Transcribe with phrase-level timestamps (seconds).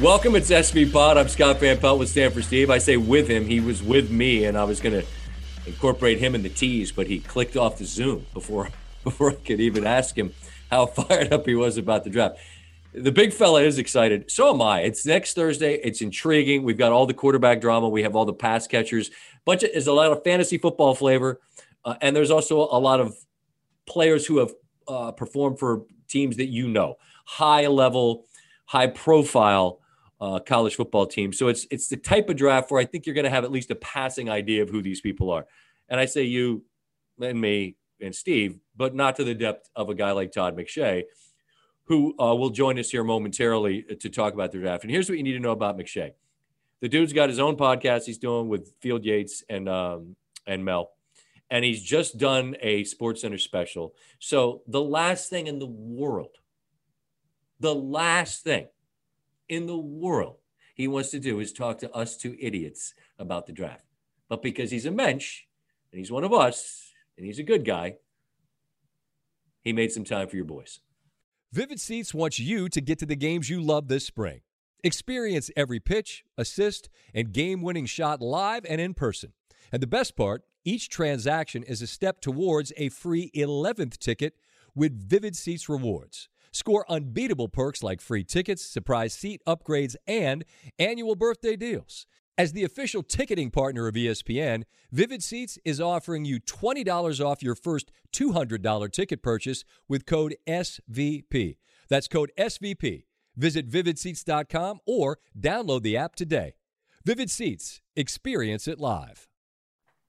[0.00, 1.16] Welcome, it's SV Pod.
[1.16, 2.68] I'm Scott Van Pelt with Stanford Steve.
[2.68, 5.06] I say with him, he was with me, and I was going to
[5.66, 8.70] incorporate him in the tease, but he clicked off the Zoom before
[9.04, 10.34] before I could even ask him
[10.68, 12.38] how fired up he was about the draft.
[12.92, 14.32] The big fella is excited.
[14.32, 14.80] So am I.
[14.80, 15.74] It's next Thursday.
[15.76, 16.64] It's intriguing.
[16.64, 17.88] We've got all the quarterback drama.
[17.88, 19.12] We have all the pass catchers.
[19.44, 21.40] Bunch there's a lot of fantasy football flavor,
[21.84, 23.16] uh, and there's also a lot of
[23.86, 24.52] players who have
[24.88, 28.26] uh, performed for teams that you know, high level,
[28.66, 29.80] high profile
[30.24, 31.34] uh, college football team.
[31.34, 33.52] So it's it's the type of draft where I think you're going to have at
[33.52, 35.46] least a passing idea of who these people are.
[35.90, 36.64] And I say you
[37.20, 41.02] and me and Steve, but not to the depth of a guy like Todd McShay,
[41.84, 44.84] who uh, will join us here momentarily to talk about the draft.
[44.84, 46.12] And here's what you need to know about McShay.
[46.80, 50.92] The dude's got his own podcast he's doing with Field Yates and um, and Mel,
[51.50, 53.94] and he's just done a Sports Center special.
[54.20, 56.36] So the last thing in the world,
[57.60, 58.68] the last thing
[59.48, 60.36] in the world
[60.74, 63.84] he wants to do is talk to us two idiots about the draft.
[64.28, 65.42] But because he's a mensch
[65.92, 67.96] and he's one of us and he's a good guy,
[69.62, 70.80] he made some time for your boys.
[71.52, 74.40] Vivid Seats wants you to get to the games you love this spring.
[74.82, 79.32] Experience every pitch, assist, and game winning shot live and in person.
[79.70, 84.34] And the best part, each transaction is a step towards a free 11th ticket
[84.74, 86.28] with Vivid Seats rewards.
[86.54, 90.44] Score unbeatable perks like free tickets, surprise seat upgrades, and
[90.78, 92.06] annual birthday deals.
[92.38, 97.56] As the official ticketing partner of ESPN, Vivid Seats is offering you $20 off your
[97.56, 101.56] first $200 ticket purchase with code SVP.
[101.88, 103.04] That's code SVP.
[103.36, 106.54] Visit vividseats.com or download the app today.
[107.04, 109.26] Vivid Seats, experience it live.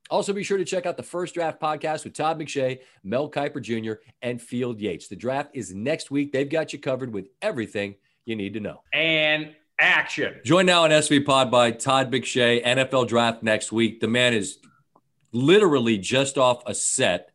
[0.09, 3.61] Also, be sure to check out the First Draft podcast with Todd McShay, Mel Kiper
[3.61, 5.07] Jr., and Field Yates.
[5.07, 6.31] The draft is next week.
[6.31, 8.83] They've got you covered with everything you need to know.
[8.93, 10.35] And action.
[10.43, 13.99] Joined now on SV Pod by Todd McShay, NFL draft next week.
[13.99, 14.59] The man is
[15.31, 17.31] literally just off a set.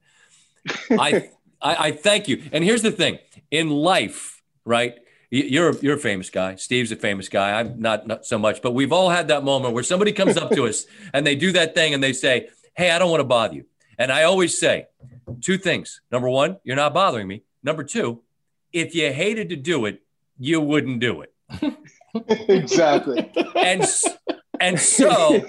[0.91, 1.31] I,
[1.63, 2.43] I, I thank you.
[2.53, 3.19] And here's the thing
[3.51, 4.95] in life, right?
[5.33, 6.57] You're you're a famous guy.
[6.57, 7.61] Steve's a famous guy.
[7.61, 10.51] I'm not not so much, but we've all had that moment where somebody comes up
[10.51, 13.25] to us and they do that thing and they say, Hey, I don't want to
[13.25, 13.65] bother you.
[13.99, 14.87] And I always say
[15.41, 16.01] two things.
[16.11, 17.43] Number one, you're not bothering me.
[17.63, 18.23] Number two,
[18.73, 20.03] if you hated to do it,
[20.39, 21.35] you wouldn't do it.
[22.49, 23.31] exactly.
[23.55, 23.85] And
[24.61, 25.41] and so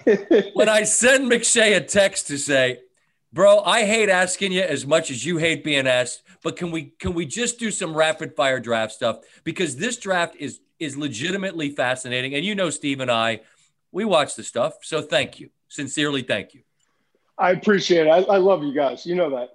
[0.54, 2.80] when I send McShay a text to say,
[3.32, 6.94] bro, I hate asking you as much as you hate being asked, but can we
[7.00, 9.20] can we just do some rapid fire draft stuff?
[9.44, 12.34] Because this draft is is legitimately fascinating.
[12.36, 13.42] And you know, Steve and I,
[13.92, 14.80] we watch the stuff.
[14.82, 15.50] So thank you.
[15.68, 16.62] Sincerely, thank you.
[17.42, 18.10] I appreciate it.
[18.10, 19.06] I, I love you guys.
[19.06, 19.50] You know that.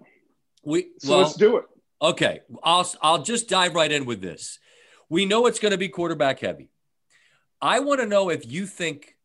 [0.65, 1.65] We so well, let's do it.
[2.03, 4.59] Okay, I'll I'll just dive right in with this.
[5.09, 6.69] We know it's going to be quarterback heavy.
[7.63, 9.17] I want to know if you think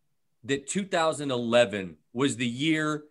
[0.43, 3.03] that 2011 was the year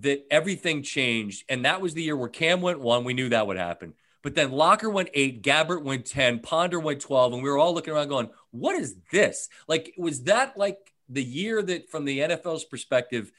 [0.00, 3.04] that everything changed, and that was the year where Cam went one.
[3.04, 3.94] We knew that would happen.
[4.22, 7.72] But then Locker went eight, Gabbert went 10, Ponder went 12, and we were all
[7.72, 9.48] looking around going, what is this?
[9.68, 10.78] Like, was that like
[11.08, 13.30] the year that, from the NFL's perspective,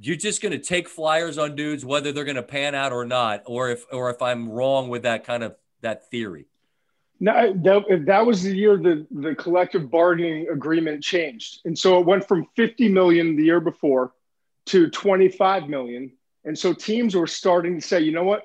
[0.00, 3.04] you're just going to take flyers on dudes whether they're going to pan out or
[3.04, 6.46] not or if or if i'm wrong with that kind of that theory.
[7.18, 11.60] No that, that was the year the the collective bargaining agreement changed.
[11.64, 14.12] And so it went from 50 million the year before
[14.66, 16.12] to 25 million.
[16.44, 18.44] And so teams were starting to say you know what?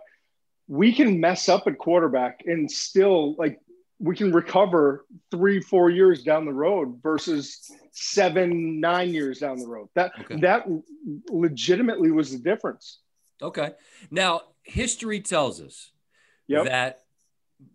[0.68, 3.60] We can mess up at quarterback and still like
[4.00, 9.68] we can recover three four years down the road versus seven nine years down the
[9.68, 9.90] road.
[9.96, 10.40] That okay.
[10.42, 10.66] that
[11.30, 13.00] legitimately was the difference.
[13.42, 13.72] Okay.
[14.12, 15.92] Now history tells us
[16.48, 16.66] yep.
[16.66, 17.02] that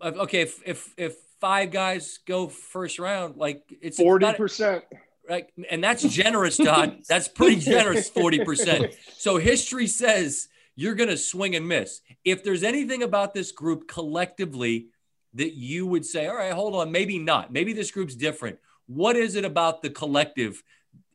[0.02, 4.82] okay if if if five guys go first round like it's 40%
[5.28, 5.46] right.
[5.70, 6.98] And that's generous Todd.
[7.08, 12.00] That's pretty generous 40% so history says you're going to swing and miss.
[12.24, 14.88] If there's anything about this group collectively
[15.34, 17.52] that you would say, all right, hold on, maybe not.
[17.52, 18.58] Maybe this group's different.
[18.86, 20.62] What is it about the collective,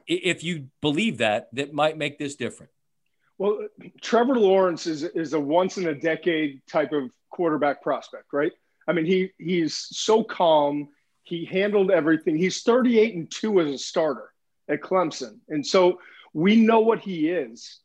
[0.07, 2.71] if you believe that, that might make this different?
[3.37, 3.67] Well,
[4.01, 8.53] Trevor Lawrence is, is a once in a decade type of quarterback prospect, right?
[8.87, 10.89] I mean, he he's so calm.
[11.23, 12.37] He handled everything.
[12.37, 14.31] He's 38 and 2 as a starter
[14.69, 15.39] at Clemson.
[15.49, 15.99] And so
[16.33, 17.79] we know what he is.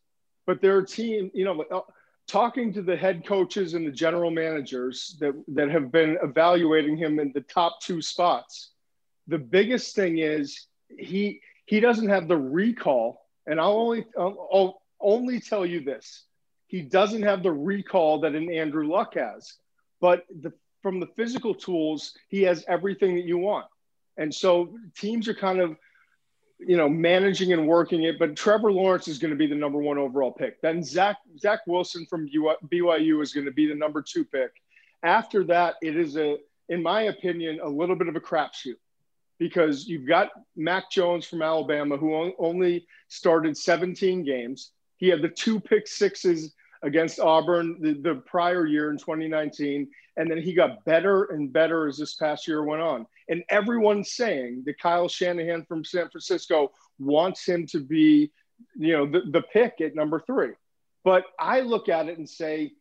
[0.47, 1.85] But their team, you know,
[2.31, 7.19] talking to the head coaches and the general managers that, that have been evaluating him
[7.19, 8.71] in the top two spots,
[9.27, 13.27] the biggest thing is he he doesn't have the recall.
[13.47, 16.25] And I'll only I'll, I'll only tell you this:
[16.67, 19.55] he doesn't have the recall that an Andrew Luck has.
[20.01, 23.67] But the, from the physical tools, he has everything that you want.
[24.17, 25.77] And so teams are kind of,
[26.67, 28.19] you know, managing and working it.
[28.19, 30.61] But Trevor Lawrence is going to be the number one overall pick.
[30.61, 34.53] Then Zach Zach Wilson from BYU is going to be the number two pick.
[35.03, 36.37] After that, it is a,
[36.69, 38.77] in my opinion, a little bit of a crapshoot
[39.39, 44.73] because you've got Mac Jones from Alabama who only started 17 games.
[44.99, 49.89] He had the two pick sixes against Auburn the, the prior year in 2019.
[50.17, 53.07] And then he got better and better as this past year went on.
[53.29, 58.31] And everyone's saying that Kyle Shanahan from San Francisco wants him to be,
[58.77, 60.53] you know, the, the pick at number three.
[61.05, 62.73] But I look at it and say,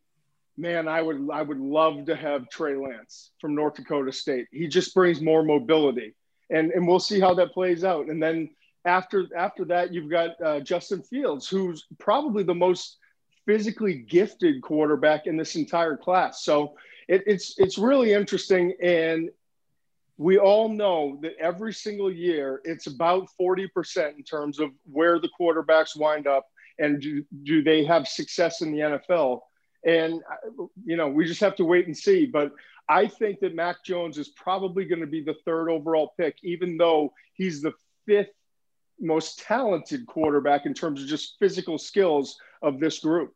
[0.56, 4.46] man, I would I would love to have Trey Lance from North Dakota State.
[4.52, 6.14] He just brings more mobility,
[6.50, 8.08] and and we'll see how that plays out.
[8.08, 8.50] And then
[8.84, 12.98] after after that, you've got uh, Justin Fields, who's probably the most
[13.50, 16.44] physically gifted quarterback in this entire class.
[16.44, 16.76] So
[17.08, 19.28] it, it's it's really interesting, and
[20.18, 25.18] we all know that every single year it's about forty percent in terms of where
[25.18, 26.46] the quarterbacks wind up
[26.78, 29.40] and do, do they have success in the NFL.
[29.84, 30.22] And
[30.84, 32.26] you know, we just have to wait and see.
[32.26, 32.52] But
[32.88, 36.76] I think that Mac Jones is probably going to be the third overall pick, even
[36.76, 37.72] though he's the
[38.06, 38.30] fifth
[39.00, 43.34] most talented quarterback in terms of just physical skills of this group.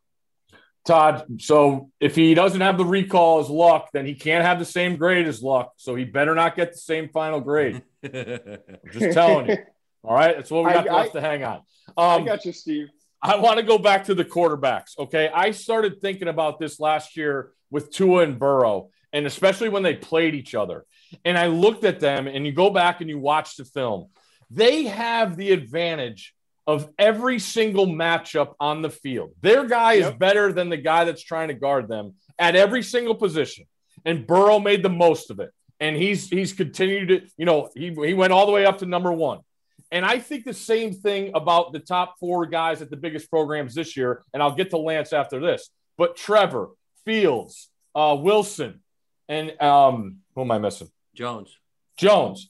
[0.85, 4.65] Todd, so if he doesn't have the recall as Luck, then he can't have the
[4.65, 5.73] same grade as Luck.
[5.77, 7.81] So he better not get the same final grade.
[8.03, 8.59] I'm
[8.91, 9.57] just telling you.
[10.03, 10.35] All right.
[10.35, 11.57] That's what we got I, left I, to hang on.
[11.97, 12.89] Um, I got you, Steve.
[13.19, 14.97] I want to go back to the quarterbacks.
[14.99, 15.27] Okay.
[15.33, 19.95] I started thinking about this last year with Tua and Burrow, and especially when they
[19.95, 20.85] played each other.
[21.23, 24.09] And I looked at them, and you go back and you watch the film.
[24.51, 26.34] They have the advantage
[26.67, 29.31] of every single matchup on the field.
[29.41, 30.13] Their guy yep.
[30.13, 33.65] is better than the guy that's trying to guard them at every single position.
[34.03, 35.51] And Burrow made the most of it.
[35.79, 38.85] And he's he's continued to, you know, he, he went all the way up to
[38.85, 39.39] number one.
[39.91, 43.75] And I think the same thing about the top four guys at the biggest programs
[43.75, 44.23] this year.
[44.33, 45.69] And I'll get to Lance after this.
[45.97, 46.69] But Trevor,
[47.03, 48.81] Fields, uh, Wilson,
[49.29, 50.89] and um, who am I missing?
[51.13, 51.55] Jones.
[51.97, 52.49] Jones.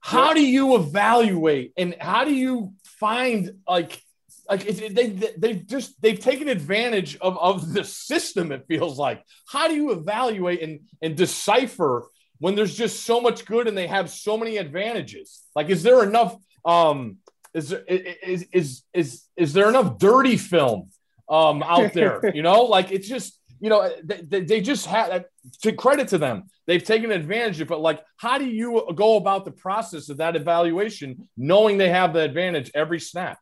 [0.00, 4.00] How do you evaluate and how do you find like
[4.48, 9.22] like they they've just they've taken advantage of of the system it feels like.
[9.48, 12.06] How do you evaluate and and decipher
[12.38, 15.40] when there's just so much good and they have so many advantages?
[15.54, 17.18] Like is there enough um
[17.54, 20.90] is there is is is is there enough dirty film
[21.28, 22.20] um out there?
[22.34, 25.24] You know like it's just you know they, they just had
[25.62, 27.76] to credit to them they've taken advantage of it.
[27.76, 32.20] Like, how do you go about the process of that evaluation, knowing they have the
[32.20, 33.38] advantage every snap?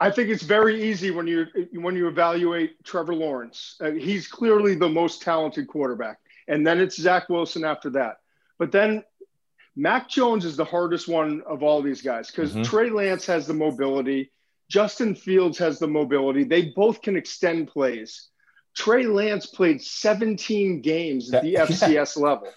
[0.00, 3.76] I think it's very easy when you when you evaluate Trevor Lawrence.
[3.80, 6.18] Uh, he's clearly the most talented quarterback,
[6.48, 8.16] and then it's Zach Wilson after that.
[8.58, 9.04] But then
[9.76, 12.62] Mac Jones is the hardest one of all these guys because mm-hmm.
[12.62, 14.32] Trey Lance has the mobility,
[14.68, 16.44] Justin Fields has the mobility.
[16.44, 18.30] They both can extend plays.
[18.74, 22.52] Trey Lance played 17 games at the FCS level,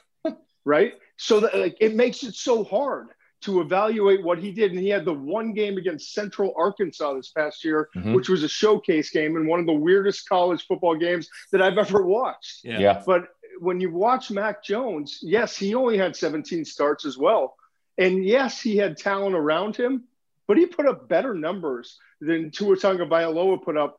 [0.65, 0.93] right?
[1.17, 3.09] So that, like, it makes it so hard
[3.41, 4.71] to evaluate what he did.
[4.71, 8.13] And he had the one game against Central Arkansas this past year, mm-hmm.
[8.13, 11.77] which was a showcase game and one of the weirdest college football games that I've
[11.77, 12.63] ever watched.
[12.63, 12.79] Yeah.
[12.79, 13.03] yeah.
[13.05, 13.27] But
[13.59, 17.55] when you watch Mac Jones, yes, he only had 17 starts as well.
[17.97, 20.03] And yes, he had talent around him,
[20.47, 23.97] but he put up better numbers than Tua Tagovailoa put up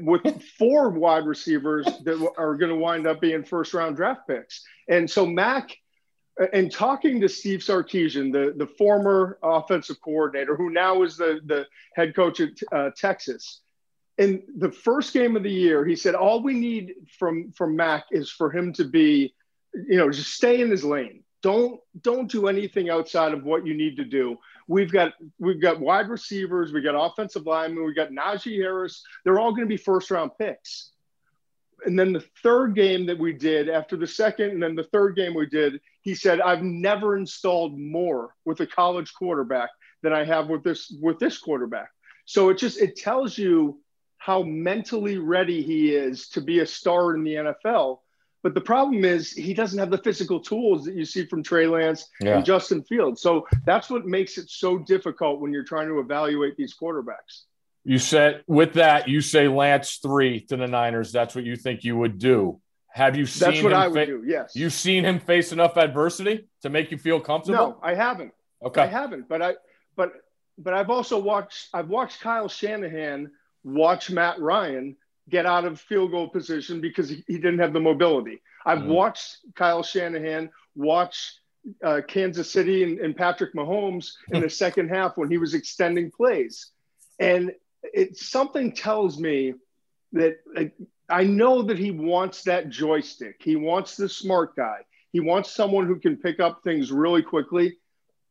[0.00, 4.62] with four wide receivers that are going to wind up being first round draft picks.
[4.88, 5.76] And so Mac,
[6.52, 11.66] and talking to Steve Sarkisian, the, the former offensive coordinator, who now is the, the
[11.94, 13.60] head coach at uh, Texas,
[14.16, 18.04] in the first game of the year, he said, all we need from, from Mac
[18.10, 19.34] is for him to be,
[19.74, 21.24] you know, just stay in his lane.
[21.42, 24.38] Don't, don't do anything outside of what you need to do
[24.70, 29.02] We've got we've got wide receivers, we got offensive linemen, we got Najee Harris.
[29.24, 30.92] They're all going to be first round picks.
[31.84, 35.16] And then the third game that we did after the second, and then the third
[35.16, 39.70] game we did, he said, "I've never installed more with a college quarterback
[40.04, 41.88] than I have with this with this quarterback."
[42.24, 43.80] So it just it tells you
[44.18, 48.02] how mentally ready he is to be a star in the NFL
[48.42, 51.66] but the problem is he doesn't have the physical tools that you see from Trey
[51.66, 52.36] Lance yeah.
[52.36, 53.20] and Justin Fields.
[53.20, 57.44] So that's what makes it so difficult when you're trying to evaluate these quarterbacks.
[57.84, 61.12] You said with that, you say Lance three to the Niners.
[61.12, 62.60] That's what you think you would do.
[62.92, 63.50] Have you seen?
[63.50, 64.22] That's what I would fa- do.
[64.26, 64.52] Yes.
[64.54, 67.56] You've seen him face enough adversity to make you feel comfortable?
[67.56, 68.32] No, I haven't.
[68.62, 68.82] Okay.
[68.82, 69.28] I haven't.
[69.28, 69.54] But I,
[69.96, 70.12] but,
[70.58, 71.68] but I've also watched.
[71.72, 73.30] I've watched Kyle Shanahan
[73.64, 74.96] watch Matt Ryan
[75.30, 78.42] get out of field goal position because he, he didn't have the mobility.
[78.66, 78.92] I've mm-hmm.
[78.92, 81.34] watched Kyle Shanahan watch
[81.84, 86.10] uh, Kansas City and, and Patrick Mahomes in the second half when he was extending
[86.10, 86.70] plays.
[87.18, 89.54] And it something tells me
[90.12, 90.74] that like,
[91.08, 93.36] I know that he wants that joystick.
[93.40, 94.78] He wants the smart guy.
[95.12, 97.78] He wants someone who can pick up things really quickly.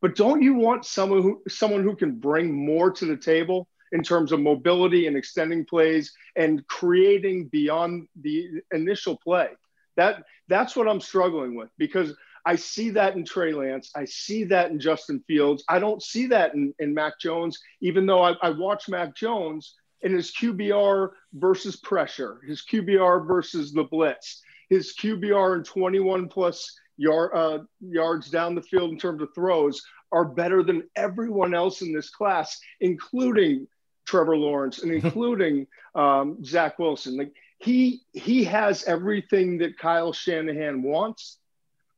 [0.00, 4.02] But don't you want someone who someone who can bring more to the table in
[4.02, 9.48] terms of mobility and extending plays and creating beyond the initial play?
[9.96, 13.90] That that's what I'm struggling with because I see that in Trey Lance.
[13.94, 15.64] I see that in Justin Fields.
[15.68, 19.74] I don't see that in, in Mac Jones, even though I, I watch Mac Jones
[20.02, 26.78] and his QBR versus pressure, his QBR versus the blitz, his QBR in 21 plus
[26.96, 29.82] yard, uh, yards down the field in terms of throws
[30.12, 33.66] are better than everyone else in this class, including
[34.10, 37.16] Trevor Lawrence and including um, Zach Wilson.
[37.16, 41.38] Like he he has everything that Kyle Shanahan wants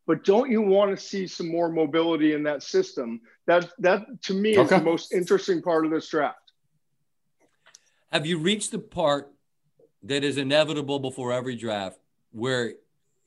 [0.07, 3.21] but don't you want to see some more mobility in that system?
[3.47, 4.63] That that to me okay.
[4.63, 6.53] is the most interesting part of this draft.
[8.11, 9.33] Have you reached the part
[10.03, 11.99] that is inevitable before every draft
[12.33, 12.75] where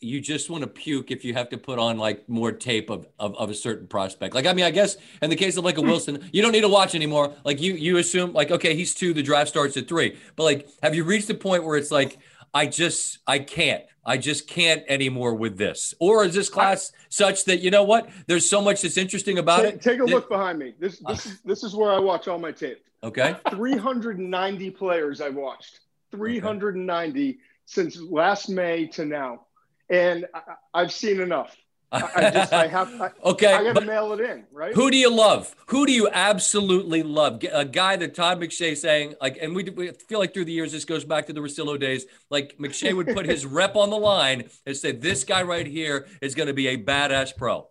[0.06, 3.08] you just want to puke if you have to put on like more tape of,
[3.20, 4.36] of, of, a certain prospect.
[4.36, 6.62] Like, I mean, I guess in the case of like a Wilson, you don't need
[6.62, 7.34] to watch anymore.
[7.44, 10.70] Like you, you assume like, okay, he's two, the draft starts at three, but like,
[10.84, 12.18] have you reached the point where it's like,
[12.54, 13.84] I just I can't.
[14.06, 15.94] I just can't anymore with this.
[16.00, 18.10] Or is this class I, such that you know what?
[18.28, 19.82] There's so much that's interesting about take, it.
[19.82, 20.74] Take a that, look behind me.
[20.80, 22.86] This this uh, is this is where I watch all my tape.
[23.04, 23.36] Okay.
[23.50, 25.82] 390 players I've watched.
[26.12, 27.40] 390 okay.
[27.66, 29.42] since last May to now,
[29.90, 30.42] and I,
[30.74, 31.56] I've seen enough.
[31.92, 33.54] I just I have I, okay.
[33.54, 34.74] I got to mail it in, right?
[34.74, 35.56] Who do you love?
[35.68, 37.44] Who do you absolutely love?
[37.52, 40.72] A guy that Todd McShay saying like, and we, we feel like through the years
[40.72, 42.06] this goes back to the Russillo days.
[42.30, 46.08] Like McShay would put his rep on the line and say, "This guy right here
[46.22, 47.68] is going to be a badass pro."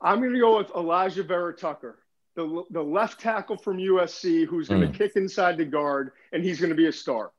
[0.00, 1.98] I'm going to go with Elijah Vera-Tucker,
[2.34, 4.94] the the left tackle from USC, who's going to mm.
[4.94, 7.32] kick inside the guard, and he's going to be a star.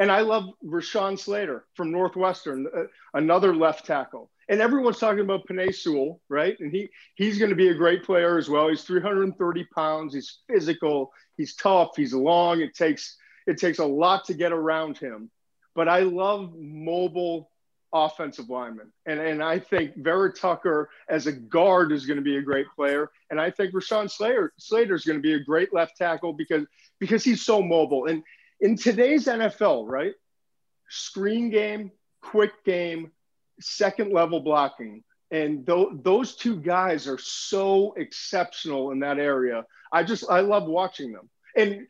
[0.00, 5.46] And I love Rashawn Slater from Northwestern, uh, another left tackle and everyone's talking about
[5.46, 6.58] Penei Sewell, right?
[6.58, 8.68] And he he's going to be a great player as well.
[8.68, 10.12] He's 330 pounds.
[10.12, 11.12] He's physical.
[11.36, 11.92] He's tough.
[11.96, 12.60] He's long.
[12.60, 13.16] It takes
[13.46, 15.30] it takes a lot to get around him.
[15.76, 17.48] But I love mobile
[17.92, 22.42] offensive linemen, and and I think Vera-Tucker as a guard is going to be a
[22.42, 25.96] great player, and I think Rashawn Slater Slater is going to be a great left
[25.96, 26.66] tackle because
[26.98, 28.06] because he's so mobile.
[28.06, 28.24] And
[28.60, 30.14] in today's NFL, right?
[30.88, 31.90] Screen game,
[32.20, 33.10] quick game,
[33.60, 35.02] second level blocking.
[35.30, 39.64] And th- those two guys are so exceptional in that area.
[39.92, 41.30] I just, I love watching them.
[41.56, 41.86] And,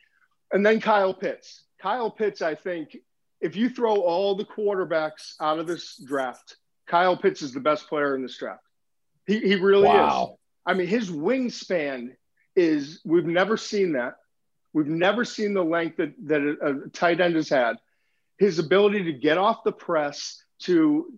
[0.52, 1.64] and then Kyle Pitts.
[1.80, 2.96] Kyle Pitts, I think,
[3.40, 7.88] if you throw all the quarterbacks out of this draft, Kyle Pitts is the best
[7.88, 8.62] player in this draft.
[9.26, 10.32] He, he really wow.
[10.32, 10.38] is.
[10.66, 12.16] I mean, his wingspan
[12.54, 14.16] is, we've never seen that.
[14.72, 17.76] We've never seen the length that, that a, a tight end has had.
[18.38, 21.12] His ability to get off the press, to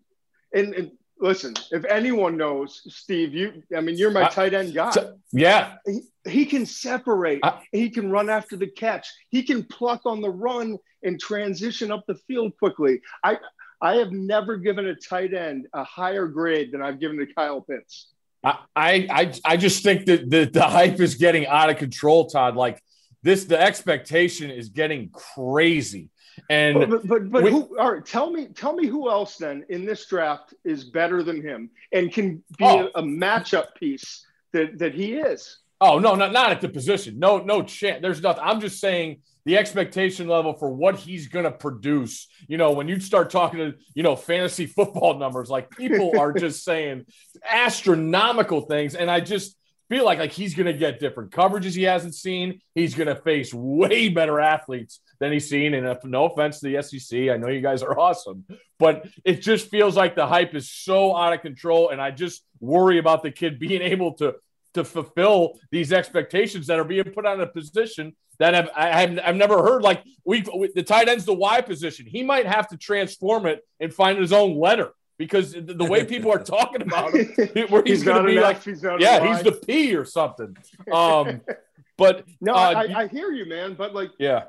[0.54, 4.92] and, and listen, if anyone knows, Steve, you, I mean, you're my tight end guy.
[5.32, 5.74] Yeah.
[5.86, 7.40] He, he can separate.
[7.42, 9.08] I, he can run after the catch.
[9.28, 13.00] He can pluck on the run and transition up the field quickly.
[13.24, 13.38] I,
[13.80, 17.60] I have never given a tight end a higher grade than I've given to Kyle
[17.60, 18.08] Pitts.
[18.44, 22.56] I, I, I just think that the, the hype is getting out of control, Todd.
[22.56, 22.82] Like
[23.22, 26.10] this, the expectation is getting crazy.
[26.48, 27.78] And but but, but who?
[27.78, 31.42] All right, tell me tell me who else then in this draft is better than
[31.42, 32.90] him and can be oh.
[32.94, 35.58] a, a, matchup piece that that he is.
[35.80, 37.18] Oh no, not not at the position.
[37.18, 38.00] No, no chance.
[38.00, 38.42] There's nothing.
[38.44, 42.28] I'm just saying the expectation level for what he's going to produce.
[42.48, 46.32] You know, when you start talking to you know fantasy football numbers, like people are
[46.38, 47.06] just saying
[47.46, 49.56] astronomical things, and I just
[49.92, 52.62] feel like like he's going to get different coverages he hasn't seen.
[52.74, 55.74] He's going to face way better athletes than he's seen.
[55.74, 58.46] And if, no offense to the SEC, I know you guys are awesome,
[58.78, 62.42] but it just feels like the hype is so out of control, and I just
[62.58, 64.36] worry about the kid being able to
[64.74, 69.18] to fulfill these expectations that are being put on a position that have, I have
[69.22, 69.82] I've never heard.
[69.82, 72.06] Like we the tight end's the Y position.
[72.06, 76.32] He might have to transform it and find his own letter because the way people
[76.32, 77.26] are talking about him,
[77.68, 80.56] where he's, he's going to be like, he's yeah, he's the P or something.
[80.92, 81.40] Um,
[81.96, 83.74] but no, uh, I, I, hear you, man.
[83.74, 84.44] But like, yeah,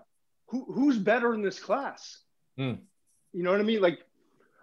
[0.48, 2.20] who, who's better in this class?
[2.58, 2.74] Hmm.
[3.34, 3.82] You know what I mean?
[3.82, 4.00] Like,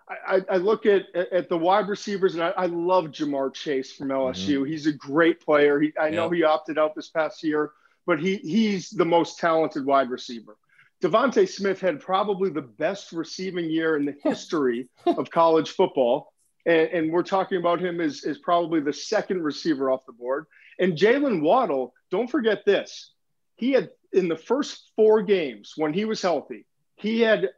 [0.09, 4.09] I, I look at, at the wide receivers, and I, I love Ja'Marr Chase from
[4.09, 4.61] LSU.
[4.61, 4.65] Mm-hmm.
[4.65, 5.81] He's a great player.
[5.81, 7.73] He, I know he opted out this past year,
[8.07, 10.57] but he he's the most talented wide receiver.
[11.03, 16.33] DeVonta Smith had probably the best receiving year in the history of college football.
[16.67, 20.47] and, and we're talking about him as, as probably the second receiver off the board.
[20.79, 23.13] And Jalen Waddle, don't forget this.
[23.57, 26.67] He had in the first four games when he was healthy,
[26.97, 27.51] he had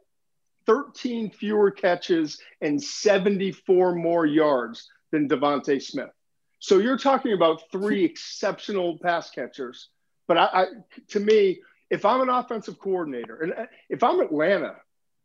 [0.65, 6.11] 13 fewer catches and 74 more yards than DeVonta Smith.
[6.59, 9.89] So you're talking about three exceptional pass catchers.
[10.27, 10.65] But I, I,
[11.09, 11.59] to me,
[11.89, 14.75] if I'm an offensive coordinator and if I'm Atlanta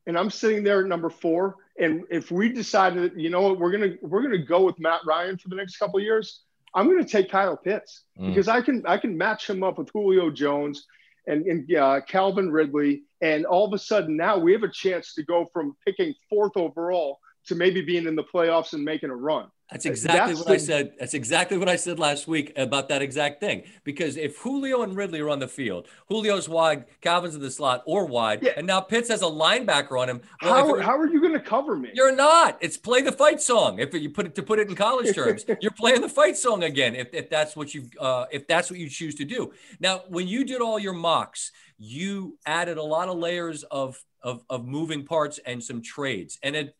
[0.07, 3.59] and I'm sitting there at number four, and if we decide that you know what,
[3.59, 6.43] we're gonna we're gonna go with Matt Ryan for the next couple years,
[6.75, 8.29] I'm gonna take Kyle Pitts mm.
[8.29, 10.87] because I can I can match him up with Julio Jones
[11.27, 15.15] and, and uh, Calvin Ridley, and all of a sudden now we have a chance
[15.15, 19.17] to go from picking fourth overall to maybe being in the playoffs and making a
[19.17, 19.49] run.
[19.71, 20.93] That's exactly That's what the, I said.
[20.99, 23.65] That's exactly what I said last week about that exact thing.
[23.85, 27.83] Because if Julio and Ridley are on the field, Julio's wide, Calvin's in the slot
[27.85, 28.53] or wide, yeah.
[28.57, 30.23] and now Pitts has a linebacker on him.
[30.43, 31.91] Well, how, how are you going to cover me?
[31.93, 32.57] You're not.
[32.63, 33.79] It's play the fight song.
[33.79, 36.65] If you put it to put it in college terms, you're playing the fight song
[36.65, 36.95] again.
[36.95, 39.53] If, if that's what you uh, if that's what you choose to do.
[39.81, 44.43] Now, when you did all your mocks, you added a lot of layers of of,
[44.49, 46.75] of moving parts and some trades, and it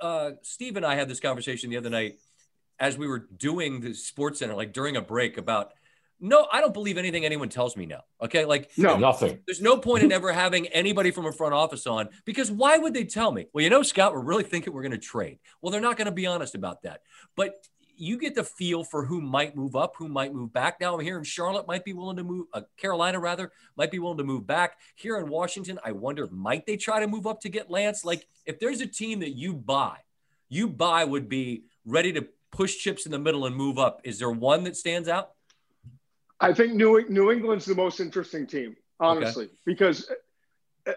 [0.00, 2.18] uh, Steve and I had this conversation the other night
[2.78, 5.72] as we were doing the Sports Center, like during a break, about
[6.22, 8.02] no, I don't believe anything anyone tells me now.
[8.20, 9.40] Okay, like no, nothing.
[9.46, 12.92] There's no point in ever having anybody from a front office on because why would
[12.92, 13.46] they tell me?
[13.54, 15.38] Well, you know, Scott, we're really thinking we're going to trade.
[15.62, 17.00] Well, they're not going to be honest about that.
[17.36, 17.54] But
[18.00, 20.80] you get the feel for who might move up, who might move back.
[20.80, 24.18] Now I'm hearing Charlotte might be willing to move, uh, Carolina rather might be willing
[24.18, 24.78] to move back.
[24.94, 28.04] Here in Washington, I wonder might they try to move up to get Lance?
[28.04, 29.98] Like if there's a team that you buy,
[30.48, 34.00] you buy would be ready to push chips in the middle and move up.
[34.02, 35.32] Is there one that stands out?
[36.40, 39.54] I think New New England's the most interesting team, honestly, okay.
[39.66, 40.10] because
[40.86, 40.92] uh,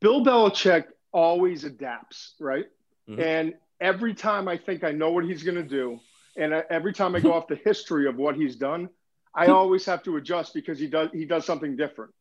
[0.00, 2.64] Bill Belichick always adapts, right?
[3.08, 3.20] Mm-hmm.
[3.20, 6.00] And every time I think I know what he's going to do,
[6.36, 8.88] and uh, every time I go off the history of what he's done,
[9.34, 12.12] I always have to adjust because he does he does something different.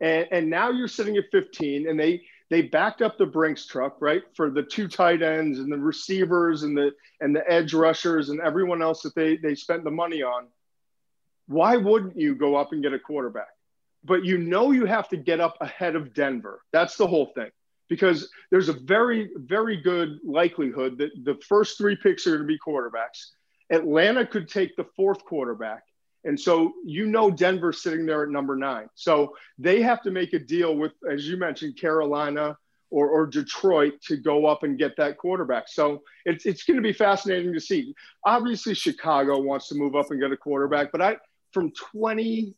[0.00, 3.96] And, and now you're sitting at 15, and they they backed up the Brinks truck
[4.00, 8.28] right for the two tight ends and the receivers and the and the edge rushers
[8.28, 10.46] and everyone else that they they spent the money on.
[11.46, 13.48] Why wouldn't you go up and get a quarterback?
[14.02, 16.60] But you know you have to get up ahead of Denver.
[16.72, 17.50] That's the whole thing
[17.88, 22.46] because there's a very very good likelihood that the first three picks are going to
[22.46, 23.30] be quarterbacks
[23.74, 25.82] Atlanta could take the fourth quarterback.
[26.24, 28.88] And so you know Denver's sitting there at number nine.
[28.94, 32.56] So they have to make a deal with, as you mentioned, Carolina
[32.90, 35.68] or, or Detroit to go up and get that quarterback.
[35.68, 37.94] So it's, it's going to be fascinating to see.
[38.24, 41.16] Obviously, Chicago wants to move up and get a quarterback, but I
[41.52, 42.54] from 20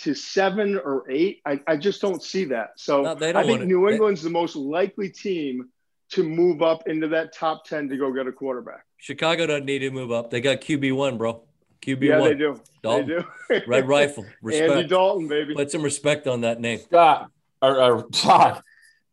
[0.00, 2.70] to seven or eight, I, I just don't see that.
[2.76, 5.68] So no, I think New England's the most likely team
[6.12, 8.84] to move up into that top 10 to go get a quarterback.
[9.00, 10.30] Chicago doesn't need to move up.
[10.30, 11.42] They got QB one, bro.
[11.80, 12.28] QB yeah, one.
[12.28, 12.60] they do.
[12.82, 13.24] Dalton.
[13.48, 13.64] They do.
[13.66, 14.26] Red Rifle.
[14.42, 14.70] Respect.
[14.70, 15.54] Andy Dalton, baby.
[15.54, 16.80] Put some respect on that name.
[16.80, 17.30] Scott,
[17.62, 18.62] or, or Todd,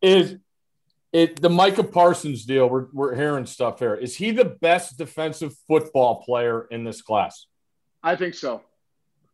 [0.01, 0.35] is
[1.13, 2.69] it the Micah Parsons deal?
[2.69, 3.95] We're, we're hearing stuff here.
[3.95, 7.45] Is he the best defensive football player in this class?
[8.03, 8.61] I think so.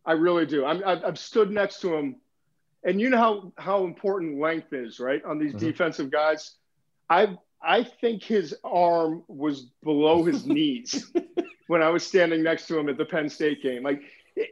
[0.05, 0.65] I really do.
[0.65, 2.17] I'm, I've, I've stood next to him,
[2.83, 5.65] and you know how how important length is, right, on these mm-hmm.
[5.65, 6.55] defensive guys.
[7.09, 11.12] I've I think his arm was below his knees
[11.67, 13.84] when I was standing next to him at the Penn State game.
[13.84, 14.02] Like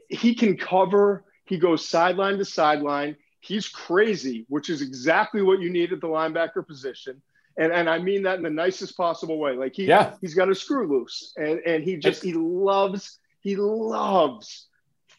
[0.10, 3.18] he can cover, he goes sideline to sideline.
[3.40, 7.22] He's crazy, which is exactly what you need at the linebacker position.
[7.58, 9.54] And, and I mean that in the nicest possible way.
[9.54, 10.14] Like he yeah.
[10.22, 14.68] he's got a screw loose and, and he just he loves he loves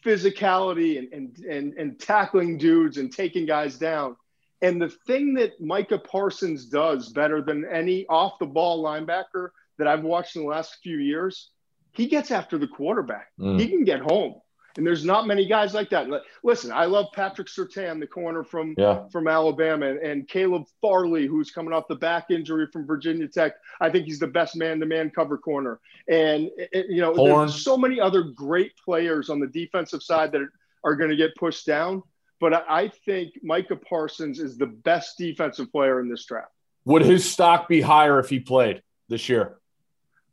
[0.03, 4.15] physicality and, and and and tackling dudes and taking guys down.
[4.63, 9.87] And the thing that Micah Parsons does better than any off the ball linebacker that
[9.87, 11.49] I've watched in the last few years,
[11.91, 13.27] he gets after the quarterback.
[13.37, 13.59] Mm.
[13.59, 14.35] He can get home.
[14.77, 16.07] And there's not many guys like that.
[16.43, 19.07] Listen, I love Patrick Surtain, the corner from yeah.
[19.11, 23.53] from Alabama, and, and Caleb Farley, who's coming off the back injury from Virginia Tech.
[23.81, 25.79] I think he's the best man-to-man cover corner.
[26.09, 27.41] And it, you know, Horn.
[27.41, 30.41] there's so many other great players on the defensive side that
[30.83, 32.01] are going to get pushed down
[32.43, 36.51] but I think Micah Parsons is the best defensive player in this draft.
[36.83, 39.59] Would his stock be higher if he played this year?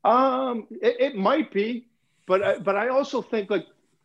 [0.03, 1.87] Um, it, it might be,
[2.27, 3.65] but I, but I also think like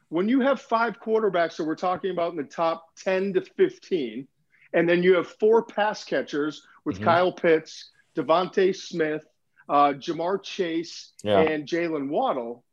[0.09, 4.27] when you have five quarterbacks that we're talking about in the top ten to fifteen,
[4.71, 7.05] and then you have four pass catchers with mm-hmm.
[7.05, 9.25] Kyle Pitts, DeVonta Smith,
[9.67, 11.39] uh, Ja'Marr Chase, yeah.
[11.39, 12.63] and Jalen Waddle.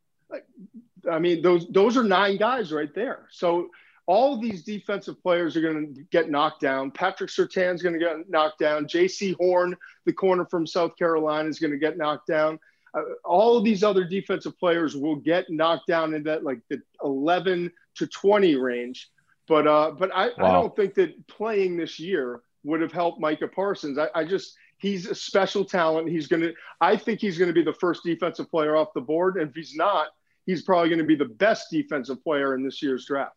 [1.11, 3.29] I mean, those those are nine guys right there.
[3.31, 3.71] So
[4.07, 6.91] all these defensive players are going to get knocked down.
[6.91, 8.87] Patrick Surtain's going to get knocked down.
[8.87, 12.59] Jaycee Horn, the corner from South Carolina, is going to get knocked down.
[12.95, 16.81] uh, all of these other defensive players will get knocked down in that like the
[17.03, 19.11] 11 to 20 range.
[19.49, 20.35] But uh, but I, wow.
[20.39, 23.99] I don't think that playing this year would have helped Micah Parsons.
[23.99, 26.09] I, I just he's a special talent.
[26.09, 26.51] He's gonna.
[26.81, 29.55] I think he's going to be the first defensive player off the board, and if
[29.55, 30.09] he's not,
[30.47, 33.37] he's probably going to be the best defensive player in this year's draft.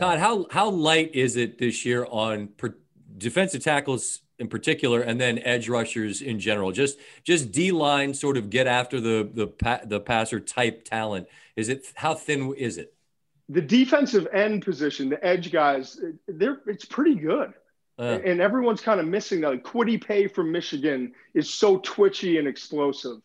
[0.00, 2.74] Todd, how how light is it this year on per,
[3.18, 6.72] defensive tackles in particular, and then edge rushers in general?
[6.72, 11.28] Just just D line, sort of get after the the the passer type talent.
[11.54, 12.94] Is it how thin is it?
[13.50, 17.52] The defensive end position, the edge guys, they're it's pretty good.
[17.98, 19.50] Uh, and everyone's kind of missing that.
[19.50, 23.18] Like Kwity Paye from Michigan is so twitchy and explosive.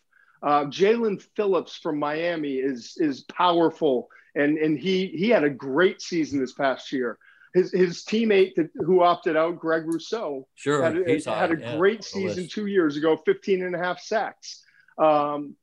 [0.44, 6.02] Uh, Jaelan Phillips from Miami is is powerful, and and he he had a great
[6.02, 7.18] season this past year.
[7.54, 11.78] His his teammate that, who opted out, Greg Rousseau, sure, had, a, had a yeah,
[11.78, 14.62] great season two years ago, 15 and a half sacks.
[14.98, 15.56] Um,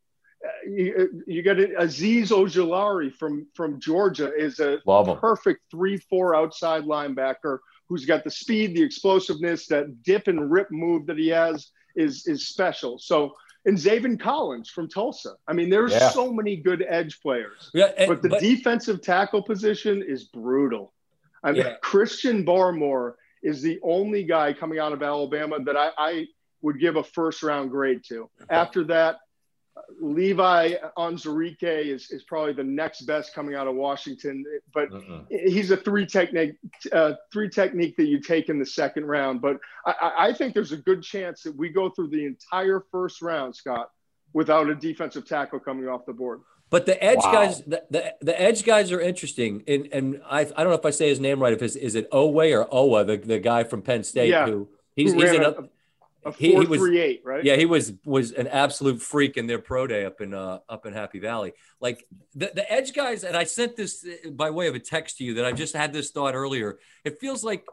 [0.66, 4.78] you, you got Azeez Ojulari from from Georgia is a
[5.20, 7.58] perfect three four outside linebacker
[7.88, 12.26] who's got the speed, the explosiveness, that dip and rip move that he has is
[12.26, 12.98] is special.
[12.98, 15.34] So and Zaven Collins from Tulsa.
[15.46, 16.10] I mean, there's yeah.
[16.10, 17.70] so many good edge players.
[17.72, 20.92] Yeah, and, but the but, defensive tackle position is brutal.
[21.44, 21.74] I mean, yeah.
[21.82, 26.26] Christian Barmore is the only guy coming out of Alabama that I, I
[26.62, 28.30] would give a first round grade to.
[28.50, 29.16] After that,
[30.00, 35.20] Levi Onwuzurike is, is probably the next best coming out of Washington, but uh-uh.
[35.30, 36.56] he's a three technique
[36.92, 39.40] uh, three technique that you take in the second round.
[39.40, 43.22] But I, I, think there's a good chance that we go through the entire first
[43.22, 43.90] round, Scott,
[44.32, 46.40] without a defensive tackle coming off the board.
[46.68, 47.32] But the edge wow.
[47.32, 50.86] guys, the, the, the edge guys are interesting, and and I I don't know if
[50.86, 51.52] I say his name right.
[51.52, 54.46] If it's is it Owe or Owa, the, the guy from Penn State yeah.
[54.46, 55.54] who he's, who he's an, a,
[56.24, 57.44] a he, he was, three eight, right?
[57.44, 60.86] Yeah, he was was an absolute freak in their pro day up in uh, up
[60.86, 61.52] in Happy Valley.
[61.80, 65.18] Like the, the edge guys, and I sent this uh, by way of a text
[65.18, 66.78] to you that I just had this thought earlier.
[67.04, 67.64] It feels like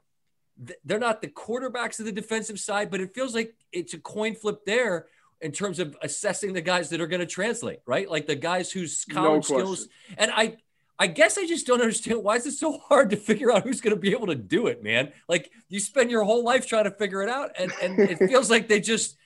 [0.83, 4.35] they're not the quarterbacks of the defensive side, but it feels like it's a coin
[4.35, 5.07] flip there
[5.41, 8.09] in terms of assessing the guys that are going to translate, right?
[8.09, 9.87] Like the guys whose college no skills.
[10.17, 10.57] And I
[10.99, 13.79] I guess I just don't understand why is it so hard to figure out who's
[13.79, 15.13] going to be able to do it, man.
[15.29, 18.49] Like you spend your whole life trying to figure it out, and and it feels
[18.49, 19.17] like they just,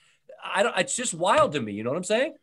[0.44, 0.76] I don't.
[0.78, 1.72] It's just wild to me.
[1.72, 2.34] You know what I'm saying?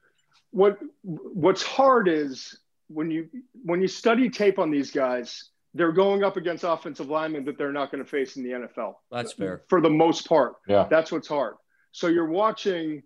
[0.51, 3.29] What What's hard is when you
[3.63, 7.71] when you study tape on these guys, they're going up against offensive linemen that they're
[7.71, 8.95] not going to face in the NFL.
[9.11, 10.55] That's fair for the most part.
[10.67, 11.55] Yeah, that's what's hard.
[11.93, 13.03] So you're watching,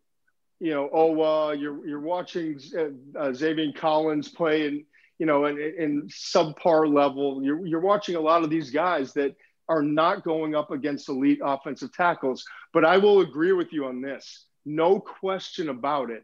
[0.59, 4.83] you know, Owa, you're you're watching uh, uh, Xavier Collins play and
[5.17, 7.41] you know, in, in subpar level.
[7.43, 9.35] You're, you're watching a lot of these guys that
[9.67, 12.45] are not going up against elite offensive tackles.
[12.73, 14.45] But I will agree with you on this.
[14.65, 16.23] No question about it.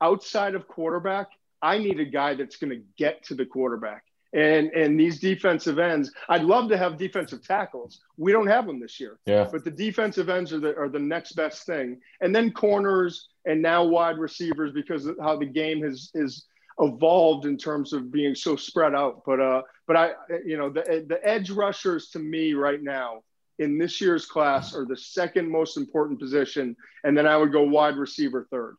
[0.00, 1.28] Outside of quarterback,
[1.62, 4.04] I need a guy that's going to get to the quarterback.
[4.32, 8.00] And and these defensive ends, I'd love to have defensive tackles.
[8.16, 9.18] We don't have them this year.
[9.26, 9.48] Yeah.
[9.50, 12.00] But the defensive ends are the are the next best thing.
[12.20, 16.46] And then corners and now wide receivers because of how the game has is
[16.80, 19.22] evolved in terms of being so spread out.
[19.24, 20.12] But uh, but I,
[20.44, 23.22] you know, the the edge rushers to me right now
[23.58, 27.62] in this year's class are the second most important position, and then I would go
[27.62, 28.76] wide receiver third.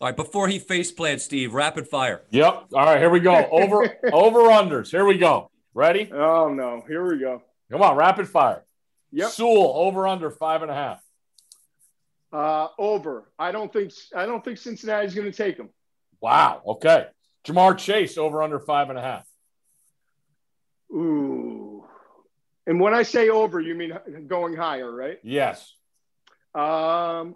[0.00, 2.22] All right, before he face plants, Steve, rapid fire.
[2.30, 2.70] Yep.
[2.74, 3.48] All right, here we go.
[3.50, 4.90] Over over unders.
[4.90, 5.48] Here we go.
[5.74, 6.10] Ready?
[6.12, 7.42] Oh no, here we go.
[7.70, 8.64] Come on, rapid fire.
[9.12, 9.30] Yep.
[9.30, 11.02] Sewell over under five and a half.
[12.32, 13.30] Uh, over.
[13.38, 15.68] I don't think I don't think Cincinnati's going to take him.
[16.22, 16.62] Wow.
[16.66, 17.06] Okay.
[17.44, 19.26] Ja'Marr Chase over under five and a half.
[20.92, 21.84] Ooh.
[22.66, 23.92] And when I say over, you mean
[24.28, 25.18] going higher, right?
[25.24, 25.74] Yes.
[26.54, 27.34] Um,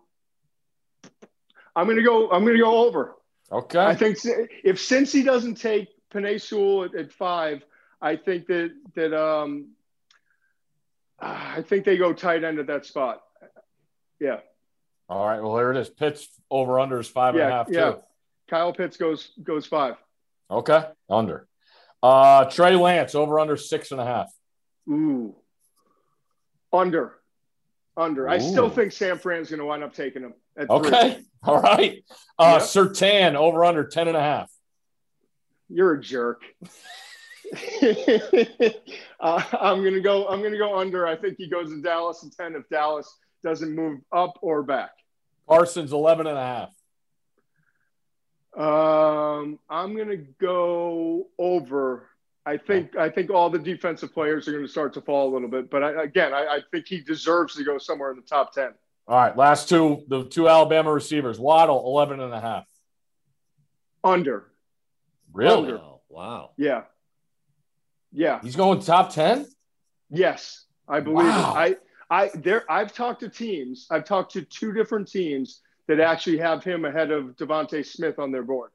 [1.74, 2.30] I'm gonna go.
[2.30, 3.16] I'm gonna go over.
[3.50, 3.80] Okay.
[3.80, 7.64] I think if Cincy doesn't take Penei Sewell at, at, five,
[8.00, 9.70] I think that that um,
[11.18, 13.22] I think they go tight end at that spot.
[14.20, 14.40] Yeah.
[15.08, 15.42] All right.
[15.42, 15.88] Well, here it is.
[15.88, 17.66] Pitts over under is five yeah, and a half.
[17.68, 17.90] Yeah.
[17.92, 17.98] Too.
[18.48, 19.96] Kyle Pitts goes goes five.
[20.50, 21.46] Okay, under.
[22.02, 24.30] Uh, Trey Lance over under six and a half.
[24.88, 25.34] Ooh,
[26.72, 27.14] under,
[27.96, 28.26] under.
[28.26, 28.30] Ooh.
[28.30, 30.34] I still think San Fran's going to wind up taking him.
[30.58, 31.24] okay, three.
[31.42, 32.04] all right.
[32.38, 32.62] Uh, yep.
[32.62, 34.50] Surtain over under ten and a half.
[35.68, 36.42] You're a jerk.
[39.20, 40.28] uh, I'm gonna go.
[40.28, 41.06] I'm gonna go under.
[41.06, 44.90] I think he goes to Dallas and ten if Dallas doesn't move up or back.
[45.48, 46.75] Parsons eleven and a half.
[48.56, 52.08] Um, I'm going to go over.
[52.46, 55.32] I think I think all the defensive players are going to start to fall a
[55.32, 58.22] little bit, but I, again, I, I, think he deserves to go somewhere in the
[58.22, 58.70] top ten.
[59.08, 62.64] All right, last two, the two Alabama receivers, Waddle, 11 and a half.
[64.02, 64.50] Under.
[65.32, 65.72] Really?
[65.72, 65.76] Under.
[65.78, 66.00] Wow.
[66.08, 66.50] Wow.
[66.56, 66.82] Yeah.
[68.12, 68.40] Yeah.
[68.42, 69.46] He's going top 10?
[70.08, 71.52] Yes, I believe Wow.
[71.54, 71.76] I
[72.08, 73.86] I there I've talked to teams.
[73.90, 78.32] I've talked to two different teams that actually have him ahead of DeVonta Smith on
[78.32, 78.70] their board.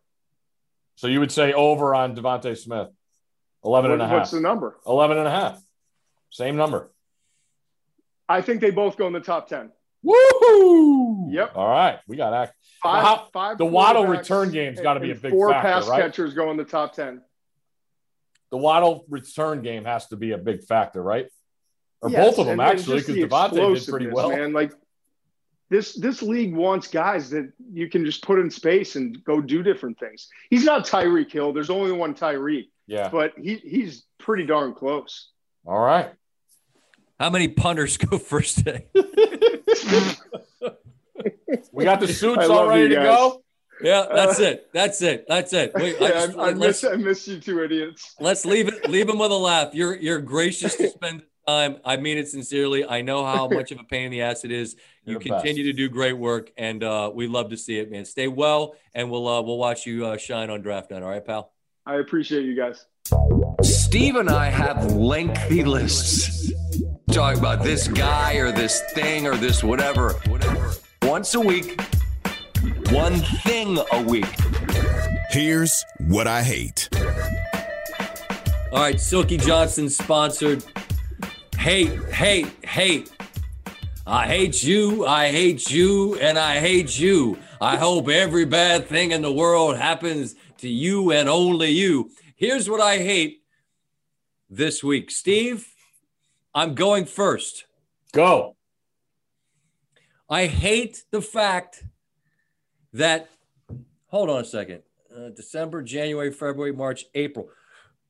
[0.96, 2.90] So you would say over on DeVonta Smith.
[3.64, 4.18] 11 and a half.
[4.20, 4.78] what's the number?
[4.88, 5.62] 11 and a half.
[6.30, 6.92] Same number.
[8.28, 9.72] I think they both go in the top 10.
[10.06, 11.32] Woohoo!
[11.32, 11.52] Yep.
[11.56, 12.00] All right.
[12.08, 12.56] We got act.
[12.82, 16.02] Five, How- five the Waddle return game's gotta be a big Four factor, pass right?
[16.02, 17.22] catchers go in the top 10.
[18.50, 21.28] The Waddle return game has to be a big factor, right?
[22.02, 24.30] Or Yes, both of them, and actually, because the DeVonta did pretty well.
[24.30, 24.74] Man, like
[25.72, 29.64] this, this league wants guys that you can just put in space and go do
[29.64, 30.28] different things.
[30.50, 31.54] He's not Tyreek Hill.
[31.54, 33.08] There's only one Tyreek, Yeah.
[33.08, 35.30] but he, he's pretty darn close.
[35.66, 36.12] All right.
[37.18, 38.88] How many punters go first day?
[41.74, 43.44] We got the suits all ready to go.
[43.84, 44.70] Yeah, that's uh, it.
[44.74, 45.26] That's it.
[45.28, 45.72] That's it.
[45.76, 48.16] Wait, I just, I, I let's, miss, I miss you two idiots.
[48.20, 48.90] let's leave it.
[48.90, 49.74] Leave him with a laugh.
[49.74, 51.78] You're you're gracious to spend time.
[51.84, 52.86] I mean it sincerely.
[52.86, 54.76] I know how much of a pain in the ass it is.
[55.04, 58.06] You You're continue to do great work, and uh, we love to see it, man.
[58.06, 61.02] Stay well, and we'll uh, we'll watch you uh, shine on draft night.
[61.02, 61.54] All right, pal.
[61.88, 62.86] I appreciate you guys.
[63.64, 66.52] Steve and I have lengthy lists.
[67.12, 70.14] talking about this guy or this thing or this whatever.
[70.28, 70.72] Whatever.
[71.02, 71.82] Once a week,
[72.92, 74.30] one thing a week.
[75.32, 76.90] Here's what I hate.
[78.72, 80.64] All right, Silky Johnson sponsored.
[81.62, 83.12] Hate, hate, hate.
[84.08, 87.38] I hate you, I hate you, and I hate you.
[87.62, 92.10] I hope every bad thing in the world happens to you and only you.
[92.36, 93.44] Here's what I hate
[94.50, 95.12] this week.
[95.12, 95.76] Steve,
[96.56, 97.68] I'm going first.
[98.12, 98.56] Go.
[100.28, 101.84] I hate the fact
[102.92, 103.30] that,
[104.08, 104.82] hold on a second,
[105.16, 107.50] uh, December, January, February, March, April,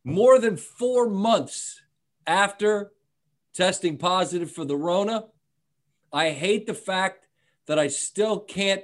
[0.05, 1.81] more than four months
[2.25, 2.93] after
[3.53, 5.25] testing positive for the Rona,
[6.11, 7.27] I hate the fact
[7.67, 8.83] that I still can't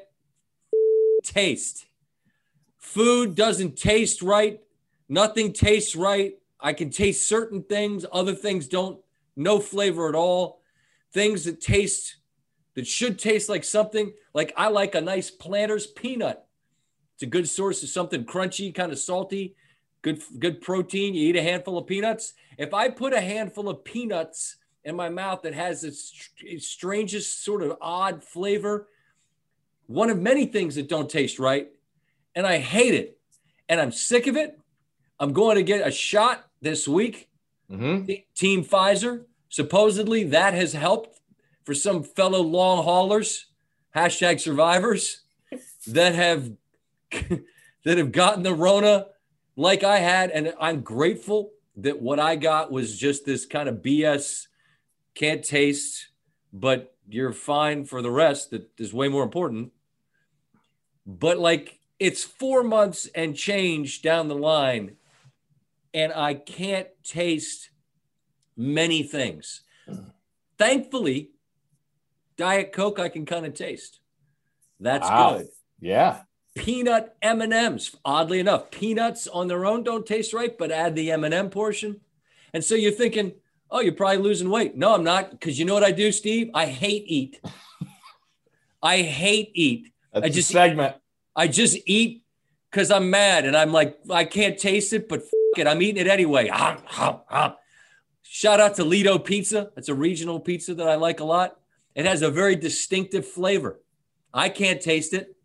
[1.24, 1.88] taste.
[2.78, 4.62] Food doesn't taste right.
[5.10, 6.36] Nothing tastes right.
[6.60, 9.00] I can taste certain things, other things don't,
[9.36, 10.62] no flavor at all.
[11.14, 12.18] Things that taste
[12.74, 16.46] that should taste like something like I like a nice planter's peanut.
[17.16, 19.56] It's a good source of something crunchy, kind of salty,
[20.02, 21.14] good good protein.
[21.14, 22.34] You eat a handful of peanuts.
[22.58, 27.44] If I put a handful of peanuts in my mouth that has its str- strangest
[27.44, 28.88] sort of odd flavor,
[29.88, 31.70] one of many things that don't taste right,
[32.36, 33.20] and I hate it,
[33.70, 34.60] and I'm sick of it.
[35.20, 37.30] I'm going to get a shot this week.
[37.72, 38.12] Mm-hmm.
[38.36, 39.26] Team Pfizer.
[39.50, 41.20] Supposedly that has helped
[41.64, 43.48] for some fellow long haulers,
[43.96, 45.22] hashtag survivors,
[45.88, 46.52] that have
[47.12, 49.08] that have gotten the Rona
[49.58, 53.78] like I had, and I'm grateful that what I got was just this kind of
[53.78, 54.48] BS,
[55.16, 56.10] can't taste,
[56.54, 58.52] but you're fine for the rest.
[58.52, 59.72] That is way more important.
[61.06, 64.98] But like it's four months and change down the line,
[65.94, 67.72] and I can't taste
[68.56, 69.64] many things.
[70.60, 71.32] Thankfully,
[72.38, 74.00] Diet Coke I can kind of taste.
[74.80, 75.38] That's Wow.
[75.38, 75.48] good.
[75.80, 76.22] Yeah.
[76.58, 81.50] Peanut M&Ms, oddly enough, peanuts on their own don't taste right, but add the M&M
[81.50, 82.02] portion.
[82.54, 83.34] And so you're thinking,
[83.70, 86.50] "Oh, you're probably losing weight." No, I'm not cuz you know what I do, Steve?
[86.54, 87.40] I hate eat.
[88.82, 89.92] I hate eat.
[90.14, 90.96] That's I a just- segment.
[91.36, 92.24] I just eat
[92.72, 95.24] because I'm mad and I'm like, I can't taste it, but
[95.56, 96.50] it, I'm eating it anyway.
[96.52, 97.58] Ah, ah, ah.
[98.24, 99.72] Shout out to Lido Pizza.
[99.78, 101.60] It's a regional pizza that I like a lot.
[101.96, 103.80] It has a very distinctive flavor.
[104.34, 105.36] I can't taste it.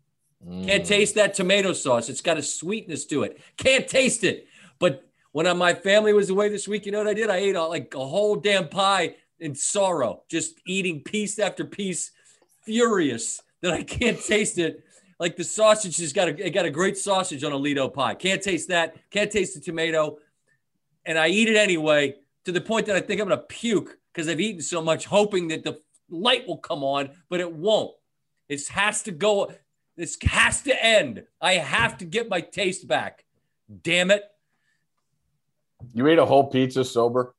[0.47, 0.65] Mm.
[0.65, 2.09] Can't taste that tomato sauce.
[2.09, 3.39] It's got a sweetness to it.
[3.57, 4.47] Can't taste it.
[4.79, 7.29] But when my family was away this week, you know what I did?
[7.29, 12.11] I ate a, like a whole damn pie in sorrow, just eating piece after piece,
[12.63, 14.83] furious that I can't taste it.
[15.19, 18.15] Like the sausage has got a it got a great sausage on a Lido pie.
[18.15, 18.95] Can't taste that.
[19.09, 20.17] Can't taste the tomato,
[21.05, 24.27] and I eat it anyway to the point that I think I'm gonna puke because
[24.27, 25.79] I've eaten so much, hoping that the
[26.09, 27.91] light will come on, but it won't.
[28.49, 29.53] It has to go.
[29.95, 31.23] This has to end.
[31.41, 33.25] I have to get my taste back.
[33.81, 34.23] Damn it.
[35.93, 37.35] You ate a whole pizza sober?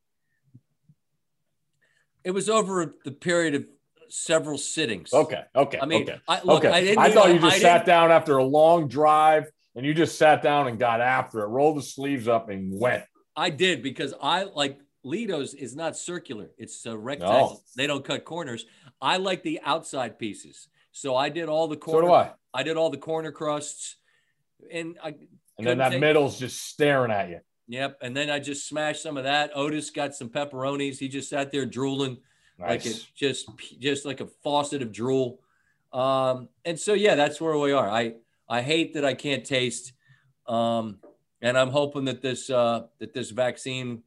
[2.23, 3.65] It was over the period of
[4.09, 5.13] several sittings.
[5.13, 5.43] Okay.
[5.55, 5.79] Okay.
[5.81, 6.19] I mean, okay.
[6.27, 6.73] I, look, okay.
[6.73, 6.99] I didn't.
[6.99, 10.17] I thought you just I sat didn't- down after a long drive and you just
[10.17, 13.03] sat down and got after it, rolled the sleeves up and went.
[13.35, 17.49] I did because I like Lido's is not circular; it's uh, a rectangle.
[17.49, 17.59] No.
[17.75, 18.65] They don't cut corners.
[19.01, 22.07] I like the outside pieces, so I did all the So corner.
[22.07, 22.31] do I.
[22.53, 23.97] I did all the corner crusts,
[24.71, 25.09] and I,
[25.57, 27.41] And then that take- middle's just staring at you.
[27.67, 27.97] Yep.
[28.01, 29.51] And then I just smashed some of that.
[29.55, 30.97] Otis got some pepperonis.
[30.99, 32.17] He just sat there drooling
[32.59, 32.99] like Nice.
[32.99, 35.41] it just just like a faucet of drool.
[35.91, 37.89] Um, and so yeah, that's where we are.
[37.89, 38.13] I
[38.47, 39.91] I hate that I can't taste.
[40.47, 40.99] Um,
[41.41, 44.03] and I'm hoping that this uh, that this vaccine,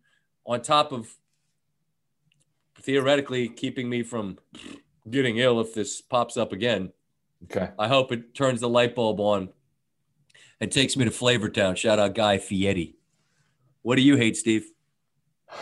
[0.46, 1.12] on top of
[2.81, 4.38] theoretically keeping me from
[5.10, 6.92] getting ill if this pops up again,
[7.44, 7.70] Okay.
[7.78, 9.50] I hope it turns the light bulb on
[10.60, 11.76] and takes me to Flavortown.
[11.76, 12.96] Shout out Guy Fieri.
[13.82, 14.66] What do you hate, Steve?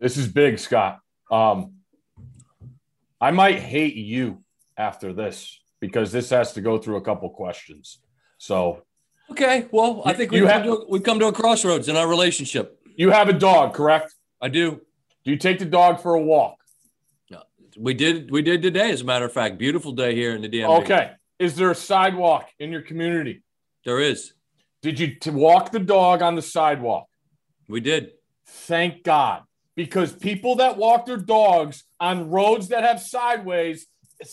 [0.00, 0.98] This is big, Scott.
[1.30, 1.74] Um,
[3.20, 4.42] I might hate you
[4.76, 8.00] after this because this has to go through a couple questions.
[8.36, 8.82] So
[9.30, 12.78] Okay, well, I think we've, have- to, we've come to a crossroads in our relationship.
[12.96, 14.12] you have a dog, correct?
[14.42, 14.82] I do.
[15.24, 16.56] Do you take the dog for a walk?
[17.78, 18.30] We did.
[18.30, 19.58] We did today, as a matter of fact.
[19.58, 20.82] Beautiful day here in the DMV.
[20.82, 21.12] Okay.
[21.38, 23.42] Is there a sidewalk in your community?
[23.84, 24.32] there is.
[24.82, 27.06] Did you t- walk the dog on the sidewalk?
[27.68, 28.12] We did.
[28.46, 29.42] Thank God.
[29.76, 33.86] Because people that walk their dogs on roads that have sideways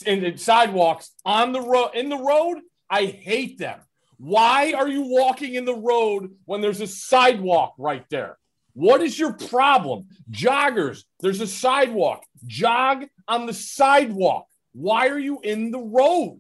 [0.06, 3.80] and sidewalks on the road in the road, I hate them.
[4.17, 8.38] Why are you walking in the road when there's a sidewalk right there?
[8.74, 10.08] What is your problem?
[10.30, 12.24] Joggers, there's a sidewalk.
[12.46, 14.48] Jog on the sidewalk.
[14.74, 16.40] Why are you in the road?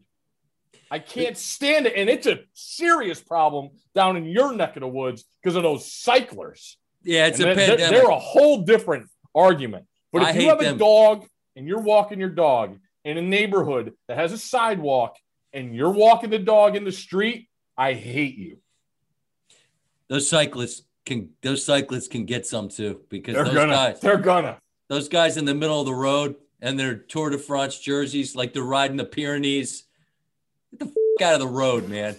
[0.89, 1.93] I can't stand it.
[1.95, 5.91] And it's a serious problem down in your neck of the woods because of those
[5.91, 6.77] cyclers.
[7.03, 8.01] Yeah, it's And a they're, pandemic.
[8.01, 9.85] they're a whole different argument.
[10.11, 13.93] But if I you have a dog and you're walking your dog in a neighborhood
[14.07, 15.15] that has a sidewalk
[15.53, 18.57] and you're walking the dog in the street, I hate you.
[20.09, 21.29] those cyclists can.
[21.41, 23.73] Those cyclists can get some too because They're those gonna.
[23.73, 23.99] guys.
[23.99, 24.57] They're gonna.
[24.87, 28.53] Those guys in the middle of the road and their Tour de France jerseys, like
[28.53, 29.83] they're riding the Pyrenees.
[30.71, 30.85] Get the
[31.19, 32.15] f- out of the road, man.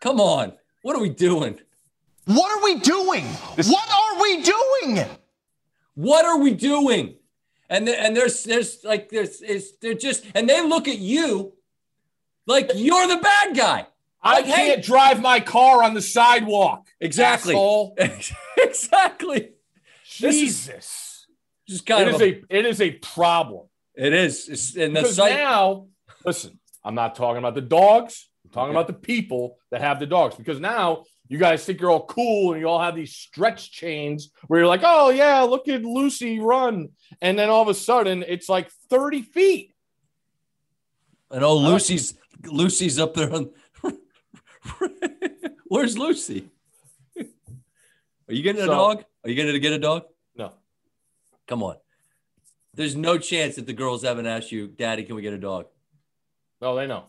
[0.00, 0.52] Come on.
[0.82, 1.58] What are we doing?
[2.26, 3.24] What are we doing?
[3.24, 5.04] what are we doing?
[5.94, 7.16] What are we doing?
[7.68, 11.52] And there, and there's there's like there's is they're just and they look at you
[12.46, 13.86] like you're the bad guy.
[14.22, 16.81] I Like, can't drive my car on the sidewalk.
[17.02, 17.54] Exactly.
[17.54, 17.96] asshole.
[18.58, 19.50] exactly.
[20.20, 21.26] This is Jesus.
[21.68, 23.66] just kind It of is a it is a problem.
[23.94, 24.48] it is.
[24.48, 25.34] It's, and the site.
[25.34, 25.88] now,
[26.24, 28.28] listen, I'm not talking about the dogs.
[28.44, 28.76] I'm talking Okay.
[28.78, 30.34] about the people that have the dogs.
[30.36, 34.30] Because now you guys think you're all cool and you all have these stretch chains
[34.46, 36.88] where you're like, oh yeah, look at Lucy run,
[37.20, 39.74] and then all of a sudden it's like 30 feet.
[41.30, 43.50] and oh, Lucy's Lucy's up there on.
[45.66, 46.50] Where's Lucy?
[48.28, 49.04] Are you getting a dog?
[49.24, 50.04] Are you going to get a dog?
[50.36, 50.52] No,
[51.46, 51.76] Come on.
[52.74, 55.66] There's no chance that the girls haven't asked you, Daddy, can we get a dog?
[56.60, 57.04] no, they know.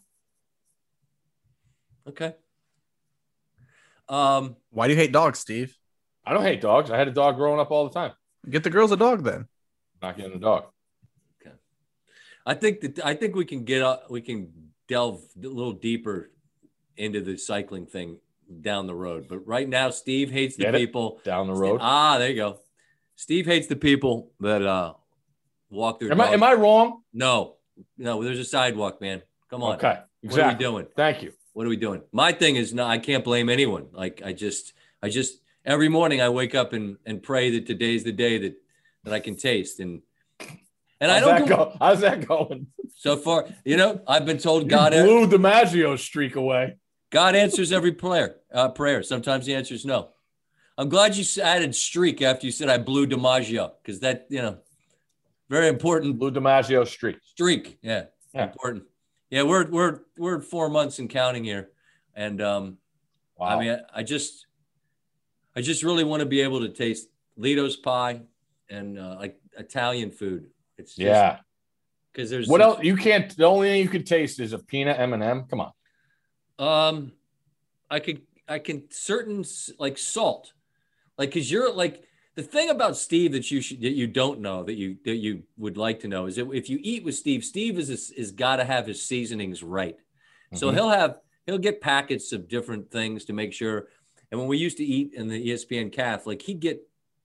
[2.08, 2.34] Okay.
[4.10, 5.78] Um, Why do you hate dogs, Steve?
[6.26, 6.92] I don't hate dogs.
[6.92, 8.12] I had a dog growing up all the time.
[8.50, 9.48] Get the girls a dog then.
[10.02, 10.66] Not getting a dog.
[11.42, 11.56] Okay.
[12.46, 14.52] I think that I think we can get up, we can
[14.90, 16.32] delve a little deeper
[16.98, 18.20] into the cycling thing
[18.62, 19.28] down the road.
[19.30, 20.78] But right now, Steve hates the Get it?
[20.80, 21.80] people Down the Steve- road.
[21.82, 22.60] ah, there you go.
[23.16, 24.94] Steve hates the people that uh
[25.70, 27.02] walk their Am I am I wrong?
[27.14, 27.56] No,
[27.98, 28.24] no.
[28.24, 29.22] There's a sidewalk, man.
[29.50, 29.76] Come on.
[29.76, 30.00] Okay.
[30.22, 30.88] What are we doing?
[30.96, 31.34] Thank you.
[31.54, 32.02] What are we doing?
[32.12, 33.88] My thing is no, I can't blame anyone.
[33.92, 38.04] Like I just, I just every morning I wake up and and pray that today's
[38.04, 38.56] the day that
[39.04, 40.02] that I can taste and
[41.00, 41.76] and I don't that go?
[41.80, 42.68] How's that going?
[42.96, 43.46] so far.
[43.66, 46.78] You know, I've been told You God blew DiMaggio streak away.
[47.14, 48.38] God answers every prayer.
[48.52, 49.04] Uh, prayer.
[49.04, 50.10] Sometimes the answer is no.
[50.80, 54.58] I'm glad you added streak after you said I blew DiMaggio because that you know
[55.48, 57.18] very important Blew DiMaggio streak.
[57.24, 57.78] streak.
[57.84, 58.46] Yeah, Yeah.
[58.46, 58.86] important.
[59.30, 61.70] Yeah, we're we're we're four months and counting here,
[62.16, 62.78] and um,
[63.38, 63.48] Wow.
[63.48, 64.48] I mean, I, I just,
[65.56, 68.22] I just really want to be able to taste Lido's pie
[68.70, 70.48] and uh, like Italian food.
[70.78, 71.40] It's just, yeah.
[72.12, 72.84] because there's What else?
[72.84, 73.36] You can't.
[73.36, 75.72] The only thing you can taste is a peanut M and m Come on.
[76.64, 77.12] Um,
[77.90, 79.44] I could, I can certain
[79.80, 80.54] like salt,
[81.18, 82.04] like because you're like
[82.36, 85.44] the thing about Steve that you should that you don't know that you that you
[85.58, 88.32] would like to know is that if you eat with Steve, Steve is is, is
[88.32, 89.98] got to have his seasonings right.
[90.54, 90.74] So Mhm.
[90.76, 93.90] he'll have he'll get packets of different things to make sure.
[94.32, 96.82] And when we used to eat in the ESPN caf, like he'd get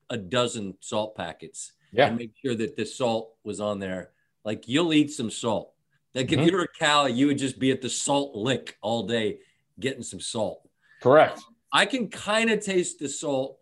[0.09, 2.07] a dozen salt packets Yeah.
[2.07, 4.11] and make sure that the salt was on there.
[4.43, 5.73] Like you'll eat some salt.
[6.15, 6.47] Like if mm-hmm.
[6.47, 9.39] you were a cow, you would just be at the salt lick all day
[9.79, 10.67] getting some salt.
[11.01, 11.37] Correct.
[11.37, 13.59] Um, I can kind of taste the salt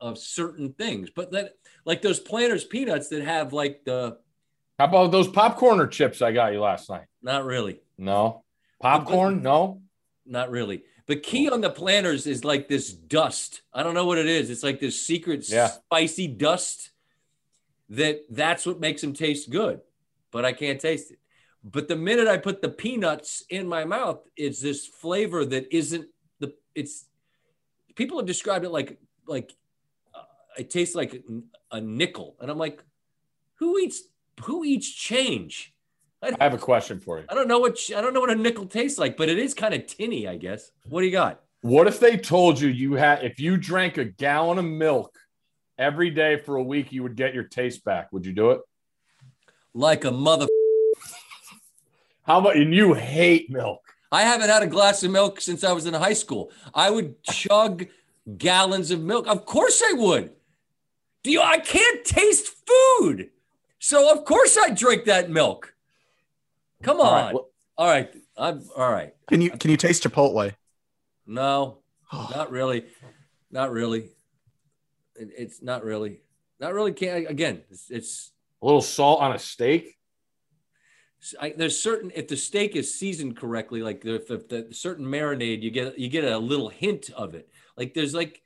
[0.00, 1.54] of certain things, but that
[1.84, 4.18] like those planters peanuts that have like the
[4.78, 7.06] How about those popcorn or chips I got you last night?
[7.22, 8.44] not really, No.
[8.80, 9.42] Popcorn?
[9.42, 9.82] No.
[10.24, 10.84] not really.
[11.06, 13.62] But key on the planters is like this dust.
[13.72, 14.50] I don't know what it is.
[14.50, 15.68] It's like this secret Yeah.
[15.68, 16.90] spicy dust
[17.88, 19.80] that that's what makes them taste good.
[20.30, 21.18] But I can't taste it.
[21.70, 26.08] But the minute I put the peanuts in my mouth, it's this flavor that isn't
[26.40, 27.06] the it's
[27.94, 29.52] people have described it like like
[30.14, 30.22] uh,
[30.56, 31.22] it tastes like
[31.70, 32.36] a nickel.
[32.40, 32.82] And I'm like,
[33.56, 34.02] who eats
[34.42, 35.74] who eats change?
[36.22, 37.24] I I have a question for you.
[37.28, 39.52] I don't know what I don't know what a nickel tastes like, but it is
[39.52, 40.70] kind of tinny, I guess.
[40.88, 41.42] What do you got?
[41.60, 45.18] What if they told you you had if you drank a gallon of milk
[45.76, 48.12] every day for a week, you would get your taste back?
[48.12, 48.60] Would you do it?
[49.74, 50.46] Like a mother.
[52.28, 53.80] How about and you hate milk?
[54.12, 56.52] I haven't had a glass of milk since I was in high school.
[56.74, 57.86] I would chug
[58.36, 59.26] gallons of milk.
[59.26, 60.32] Of course I would.
[61.24, 61.40] Do you?
[61.40, 63.30] I can't taste food,
[63.78, 65.74] so of course I drink that milk.
[66.82, 67.06] Come on.
[67.06, 67.48] All right, well-
[67.78, 68.14] all right.
[68.36, 69.14] I'm all right.
[69.28, 70.54] Can you can you taste Chipotle?
[71.26, 71.78] No,
[72.12, 72.84] not really.
[73.50, 74.10] Not really.
[75.16, 76.20] It- it's not really.
[76.60, 76.92] Not really.
[76.92, 77.62] Can't again.
[77.70, 79.97] It's, it's A little salt on a steak.
[81.40, 85.62] I, there's certain if the steak is seasoned correctly, like if, if the certain marinade,
[85.62, 87.48] you get you get a little hint of it.
[87.76, 88.40] Like there's like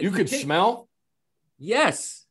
[0.00, 0.88] You could take- smell,
[1.58, 2.24] Yes,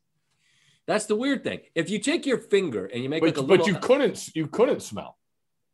[0.85, 1.61] that's the weird thing.
[1.75, 4.35] If you take your finger and you make but, like a but little, you couldn't.
[4.35, 5.17] You couldn't smell.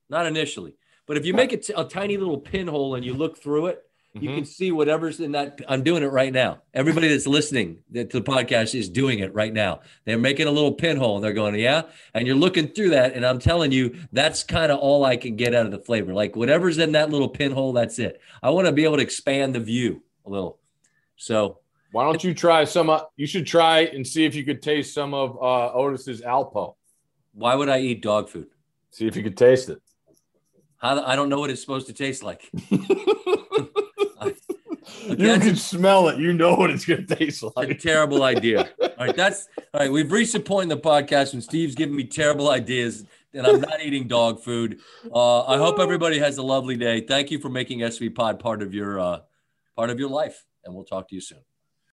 [0.10, 0.76] not initially,
[1.08, 4.30] but if you make it a tiny little pinhole and you look through it, you
[4.30, 4.36] Mhm.
[4.36, 5.60] can see whatever's in that.
[5.68, 6.62] I'm doing it right now.
[6.74, 9.82] Everybody that's listening to the podcast is doing it right now.
[10.06, 11.84] They're making a little pinhole and they're going, yeah.
[12.14, 15.36] And you're looking through that, and I'm telling you, that's kind of all I can
[15.36, 16.14] get out of the flavor.
[16.14, 18.20] Like whatever's in that little pinhole, that's it.
[18.42, 20.60] I want to be able to expand the view a little.
[21.16, 21.60] So
[21.92, 22.90] Why don't you try some?
[22.90, 26.76] Uh, you should try and see if you could taste some of uh, Otis's Alpo.
[27.34, 28.48] why would I eat dog food?
[28.92, 29.80] See if you could taste it.
[30.78, 32.50] How, I don't know what it's supposed to taste like.
[35.18, 36.20] You can smell it.
[36.20, 37.70] You know what it's going to taste like.
[37.70, 38.70] a terrible idea.
[38.82, 39.92] All right, that's all right.
[39.92, 43.62] We've reached a point in the podcast when Steve's giving me terrible ideas, and I'm
[43.62, 44.80] not eating dog food.
[45.14, 47.02] Uh, I hope everybody has a lovely day.
[47.02, 49.20] Thank you for making SV Pod part of your uh,
[49.76, 51.40] part of your life, and we'll talk to you soon.